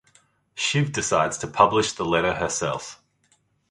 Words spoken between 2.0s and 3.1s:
letter herself.